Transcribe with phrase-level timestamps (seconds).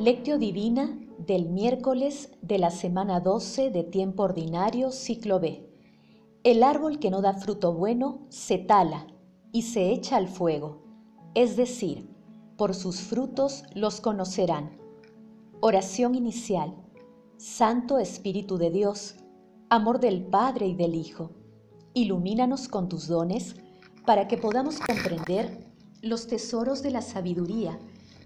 [0.00, 5.68] Lectio Divina del miércoles de la semana 12 de tiempo ordinario, ciclo B.
[6.42, 9.06] El árbol que no da fruto bueno se tala
[9.52, 10.80] y se echa al fuego,
[11.34, 12.08] es decir,
[12.56, 14.78] por sus frutos los conocerán.
[15.60, 16.74] Oración inicial.
[17.36, 19.16] Santo Espíritu de Dios,
[19.68, 21.32] amor del Padre y del Hijo,
[21.92, 23.54] ilumínanos con tus dones
[24.06, 25.70] para que podamos comprender
[26.00, 27.78] los tesoros de la sabiduría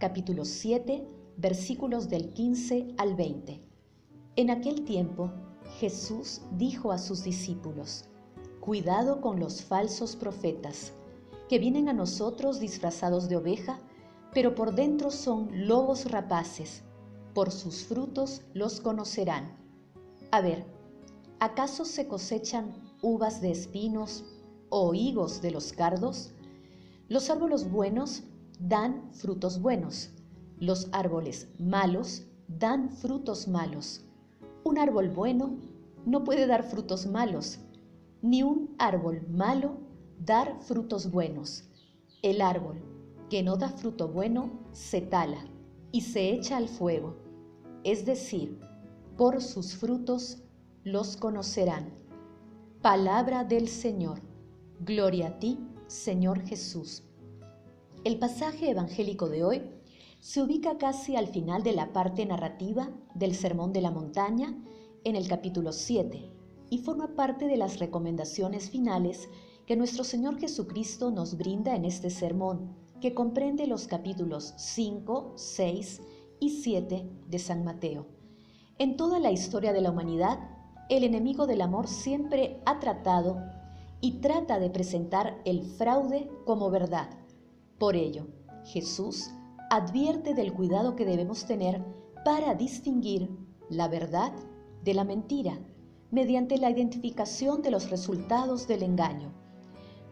[0.00, 1.06] capítulo 7,
[1.36, 3.62] versículos del 15 al 20.
[4.36, 5.30] En aquel tiempo,
[5.78, 8.06] Jesús dijo a sus discípulos,
[8.60, 10.94] Cuidado con los falsos profetas,
[11.50, 13.78] que vienen a nosotros disfrazados de oveja,
[14.32, 16.82] pero por dentro son lobos rapaces.
[17.34, 19.54] Por sus frutos los conocerán.
[20.30, 20.64] A ver,
[21.40, 24.24] ¿acaso se cosechan uvas de espinos
[24.70, 26.32] o higos de los cardos?
[27.10, 28.22] Los árboles buenos
[28.60, 30.10] dan frutos buenos.
[30.58, 34.04] Los árboles malos dan frutos malos.
[34.64, 35.56] Un árbol bueno
[36.04, 37.58] no puede dar frutos malos,
[38.22, 39.78] ni un árbol malo
[40.18, 41.64] dar frutos buenos.
[42.22, 42.82] El árbol
[43.30, 45.46] que no da fruto bueno se tala
[45.92, 47.16] y se echa al fuego.
[47.84, 48.60] Es decir,
[49.16, 50.42] por sus frutos
[50.84, 51.94] los conocerán.
[52.82, 54.20] Palabra del Señor.
[54.80, 57.09] Gloria a ti, Señor Jesús.
[58.02, 59.62] El pasaje evangélico de hoy
[60.20, 64.56] se ubica casi al final de la parte narrativa del Sermón de la Montaña
[65.04, 66.32] en el capítulo 7
[66.70, 69.28] y forma parte de las recomendaciones finales
[69.66, 76.00] que nuestro Señor Jesucristo nos brinda en este sermón, que comprende los capítulos 5, 6
[76.40, 78.06] y 7 de San Mateo.
[78.78, 80.38] En toda la historia de la humanidad,
[80.88, 83.42] el enemigo del amor siempre ha tratado
[84.00, 87.19] y trata de presentar el fraude como verdad.
[87.80, 88.26] Por ello,
[88.66, 89.30] Jesús
[89.70, 91.82] advierte del cuidado que debemos tener
[92.26, 93.30] para distinguir
[93.70, 94.34] la verdad
[94.84, 95.58] de la mentira
[96.10, 99.32] mediante la identificación de los resultados del engaño.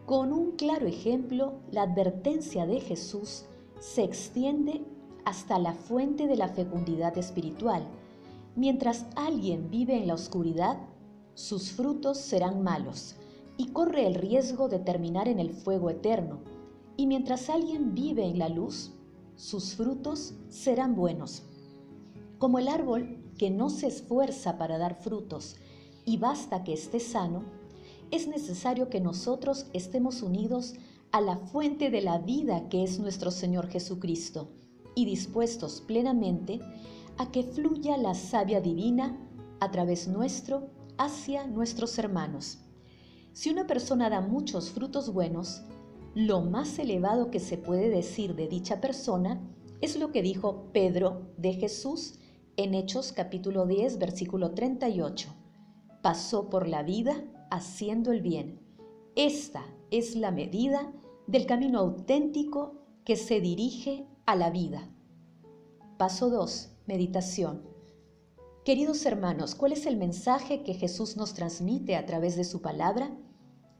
[0.07, 3.45] Con un claro ejemplo, la advertencia de Jesús
[3.79, 4.83] se extiende
[5.23, 7.87] hasta la fuente de la fecundidad espiritual.
[8.55, 10.79] Mientras alguien vive en la oscuridad,
[11.35, 13.15] sus frutos serán malos
[13.57, 16.39] y corre el riesgo de terminar en el fuego eterno.
[16.99, 18.91] Y mientras alguien vive en la luz,
[19.37, 21.43] sus frutos serán buenos.
[22.39, 25.55] Como el árbol que no se esfuerza para dar frutos
[26.03, 27.45] y basta que esté sano,
[28.11, 30.73] es necesario que nosotros estemos unidos
[31.13, 34.49] a la fuente de la vida que es nuestro Señor Jesucristo
[34.93, 36.59] y dispuestos plenamente
[37.17, 39.17] a que fluya la savia divina
[39.61, 40.67] a través nuestro
[40.97, 42.57] hacia nuestros hermanos.
[43.31, 45.63] Si una persona da muchos frutos buenos,
[46.15, 49.41] lo más elevado que se puede decir de dicha persona
[49.81, 52.19] es lo que dijo Pedro de Jesús
[52.57, 55.29] en Hechos capítulo 10 versículo 38.
[56.01, 58.59] Pasó por la vida haciendo el bien.
[59.15, 60.91] Esta es la medida
[61.27, 62.73] del camino auténtico
[63.05, 64.89] que se dirige a la vida.
[65.97, 66.71] Paso 2.
[66.87, 67.63] Meditación.
[68.65, 73.15] Queridos hermanos, ¿cuál es el mensaje que Jesús nos transmite a través de su palabra?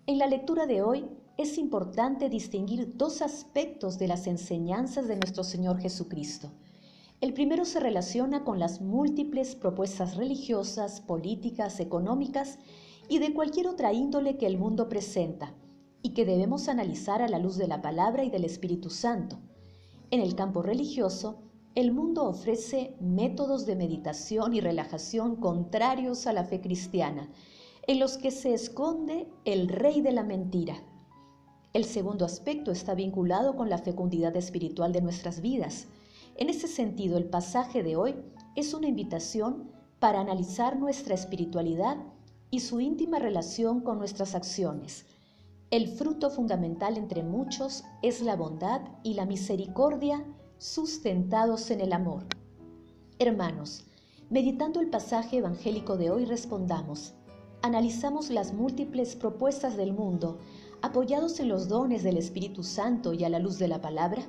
[0.05, 5.45] En la lectura de hoy es importante distinguir dos aspectos de las enseñanzas de nuestro
[5.45, 6.51] Señor Jesucristo.
[7.21, 12.59] El primero se relaciona con las múltiples propuestas religiosas, políticas, económicas
[13.07, 15.53] y de cualquier otra índole que el mundo presenta
[16.01, 19.39] y que debemos analizar a la luz de la palabra y del Espíritu Santo.
[20.11, 21.39] En el campo religioso,
[21.73, 27.29] el mundo ofrece métodos de meditación y relajación contrarios a la fe cristiana
[27.87, 30.83] en los que se esconde el rey de la mentira.
[31.71, 35.85] El segundo aspecto está vinculado con la fecundidad espiritual de nuestras vidas.
[36.35, 38.15] En ese sentido, el pasaje de hoy
[38.55, 39.69] es una invitación
[39.99, 41.97] para analizar nuestra espiritualidad
[42.49, 45.05] y su íntima relación con nuestras acciones.
[45.69, 50.25] El fruto fundamental entre muchos es la bondad y la misericordia
[50.57, 52.25] sustentados en el amor.
[53.19, 53.85] Hermanos,
[54.31, 57.13] meditando el pasaje evangélico de hoy respondamos,
[57.61, 60.39] analizamos las múltiples propuestas del mundo
[60.81, 64.23] apoyados en los dones del Espíritu Santo y a la luz de la palabra?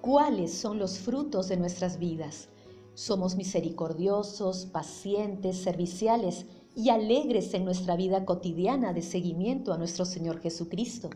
[0.00, 2.48] ¿Cuáles son los frutos de nuestras vidas?
[2.94, 6.46] Somos misericordiosos, pacientes, serviciales
[6.76, 11.10] y alegres en nuestra vida cotidiana de seguimiento a nuestro Señor Jesucristo.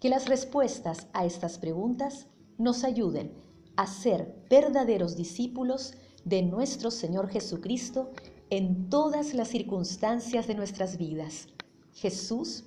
[0.00, 2.26] Que las respuestas a estas preguntas
[2.58, 3.32] nos ayuden
[3.76, 5.94] a ser verdaderos discípulos
[6.24, 8.10] de nuestro Señor Jesucristo
[8.50, 11.48] en todas las circunstancias de nuestras vidas.
[11.92, 12.64] Jesús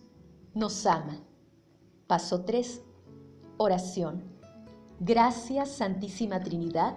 [0.58, 1.20] nos ama.
[2.08, 2.82] Paso 3.
[3.58, 4.24] Oración.
[5.00, 6.96] Gracias Santísima Trinidad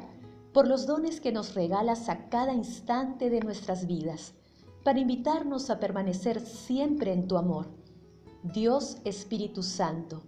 [0.54, 4.32] por los dones que nos regalas a cada instante de nuestras vidas,
[4.82, 7.68] para invitarnos a permanecer siempre en tu amor.
[8.42, 10.22] Dios Espíritu Santo,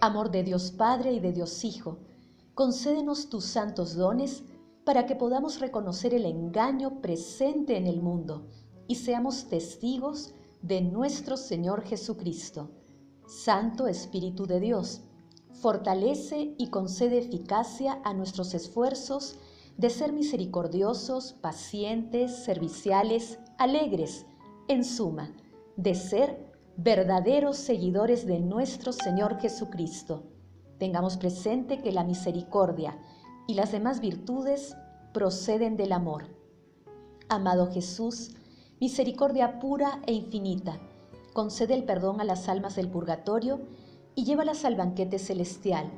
[0.00, 1.98] amor de Dios Padre y de Dios Hijo,
[2.54, 4.44] concédenos tus santos dones
[4.84, 8.46] para que podamos reconocer el engaño presente en el mundo
[8.86, 10.35] y seamos testigos
[10.66, 12.72] de nuestro Señor Jesucristo.
[13.28, 15.02] Santo Espíritu de Dios,
[15.52, 19.38] fortalece y concede eficacia a nuestros esfuerzos
[19.76, 24.26] de ser misericordiosos, pacientes, serviciales, alegres,
[24.66, 25.32] en suma,
[25.76, 30.24] de ser verdaderos seguidores de nuestro Señor Jesucristo.
[30.78, 32.98] Tengamos presente que la misericordia
[33.46, 34.76] y las demás virtudes
[35.14, 36.24] proceden del amor.
[37.28, 38.32] Amado Jesús,
[38.80, 40.78] misericordia pura e infinita,
[41.32, 43.60] concede el perdón a las almas del purgatorio
[44.14, 45.90] y llévalas al banquete celestial.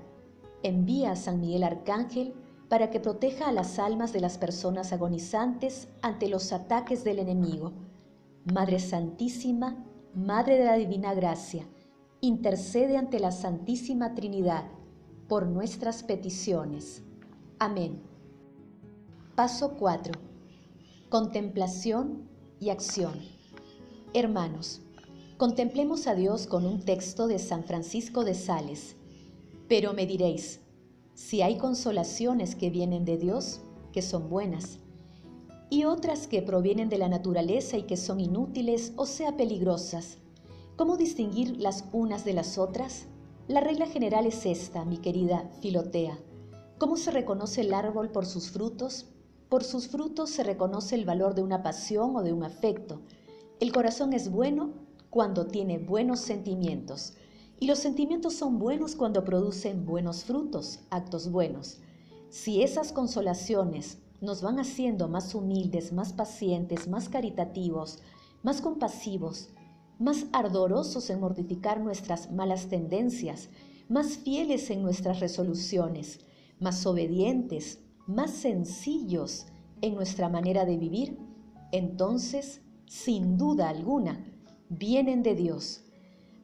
[0.63, 2.35] Envía a San Miguel Arcángel
[2.69, 7.73] para que proteja a las almas de las personas agonizantes ante los ataques del enemigo.
[8.53, 9.85] Madre Santísima,
[10.15, 11.67] Madre de la Divina Gracia,
[12.21, 14.65] intercede ante la Santísima Trinidad
[15.29, 17.03] por nuestras peticiones.
[17.59, 18.03] Amén.
[19.35, 20.13] Paso 4.
[21.09, 22.29] Contemplación
[22.61, 23.21] y acción.
[24.15, 24.81] Hermanos,
[25.37, 28.97] contemplemos a Dios con un texto de San Francisco de Sales.
[29.69, 30.61] Pero me diréis,
[31.15, 33.61] si hay consolaciones que vienen de Dios,
[33.93, 34.79] que son buenas,
[35.71, 40.19] y otras que provienen de la naturaleza y que son inútiles o sea peligrosas,
[40.77, 43.07] ¿cómo distinguir las unas de las otras?
[43.49, 46.19] La regla general es esta, mi querida Filotea.
[46.79, 49.07] ¿Cómo se reconoce el árbol por sus frutos?
[49.49, 53.01] Por sus frutos se reconoce el valor de una pasión o de un afecto.
[53.61, 54.75] El corazón es bueno
[55.09, 57.15] cuando tiene buenos sentimientos.
[57.59, 61.79] Y los sentimientos son buenos cuando producen buenos frutos, actos buenos.
[62.29, 68.01] Si esas consolaciones nos van haciendo más humildes, más pacientes, más caritativos,
[68.43, 69.49] más compasivos,
[69.99, 73.49] más ardorosos en mortificar nuestras malas tendencias,
[73.89, 76.21] más fieles en nuestras resoluciones,
[76.61, 79.47] más obedientes, más sencillos
[79.83, 81.19] en nuestra manera de vivir,
[81.73, 84.25] entonces, sin duda alguna,
[84.71, 85.83] vienen de Dios.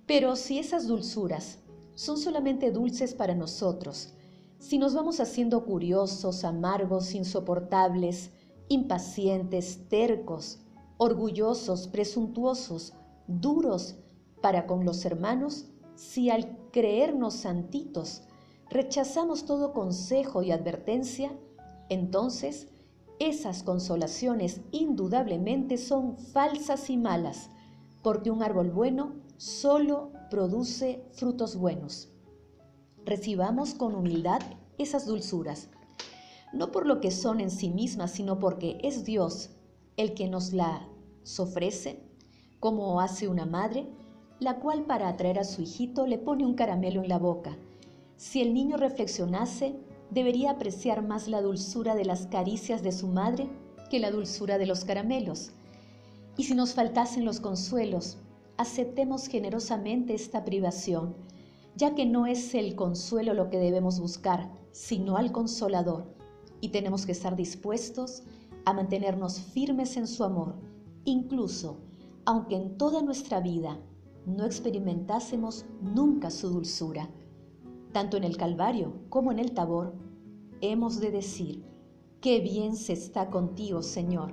[0.06, 1.58] Pero si esas dulzuras
[1.94, 4.12] son solamente dulces para nosotros,
[4.58, 8.31] si nos vamos haciendo curiosos, amargos, insoportables,
[8.69, 10.58] impacientes, tercos,
[10.99, 12.93] orgullosos, presuntuosos,
[13.26, 13.96] duros
[14.43, 18.22] para con los hermanos, si al creernos santitos
[18.69, 21.32] rechazamos todo consejo y advertencia,
[21.88, 22.69] entonces
[23.19, 27.50] esas consolaciones indudablemente son falsas y malas,
[28.02, 32.08] porque un árbol bueno solo produce frutos buenos.
[33.05, 34.41] Recibamos con humildad
[34.79, 35.69] esas dulzuras,
[36.53, 39.50] no por lo que son en sí mismas, sino porque es Dios
[39.96, 40.81] el que nos las
[41.38, 42.03] ofrece,
[42.60, 43.86] como hace una madre,
[44.41, 47.56] la cual para atraer a su hijito le pone un caramelo en la boca.
[48.17, 49.76] Si el niño reflexionase,
[50.11, 53.49] debería apreciar más la dulzura de las caricias de su madre
[53.91, 55.51] que la dulzura de los caramelos.
[56.37, 58.19] Y si nos faltasen los consuelos,
[58.56, 61.15] aceptemos generosamente esta privación,
[61.77, 66.15] ya que no es el consuelo lo que debemos buscar, sino al consolador,
[66.61, 68.23] y tenemos que estar dispuestos
[68.65, 70.55] a mantenernos firmes en su amor,
[71.05, 71.79] incluso
[72.27, 73.79] aunque en toda nuestra vida
[74.27, 77.11] no experimentásemos nunca su dulzura.
[77.94, 79.94] Tanto en el Calvario como en el Tabor,
[80.60, 81.65] hemos de decir,
[82.20, 84.32] qué bien se está contigo, Señor.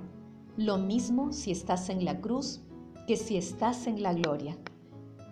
[0.56, 2.60] Lo mismo si estás en la cruz
[3.06, 4.58] que si estás en la gloria.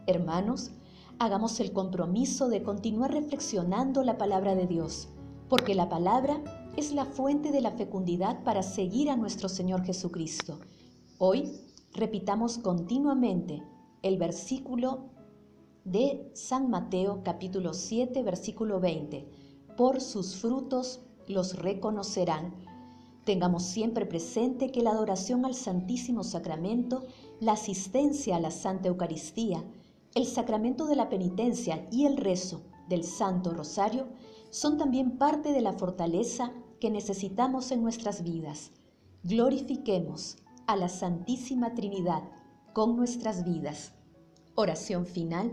[0.07, 0.71] Hermanos,
[1.19, 5.09] hagamos el compromiso de continuar reflexionando la palabra de Dios,
[5.49, 6.41] porque la palabra
[6.77, 10.61] es la fuente de la fecundidad para seguir a nuestro Señor Jesucristo.
[11.19, 11.51] Hoy
[11.93, 13.61] repitamos continuamente
[14.03, 15.11] el versículo
[15.85, 19.27] de San Mateo capítulo 7 versículo 20.
[19.77, 22.55] Por sus frutos los reconocerán.
[23.25, 27.07] Tengamos siempre presente que la adoración al Santísimo Sacramento
[27.41, 29.65] la asistencia a la Santa Eucaristía,
[30.15, 34.09] el sacramento de la penitencia y el rezo del Santo Rosario
[34.51, 38.73] son también parte de la fortaleza que necesitamos en nuestras vidas.
[39.23, 42.23] Glorifiquemos a la Santísima Trinidad
[42.73, 43.93] con nuestras vidas.
[44.57, 45.53] Oración final.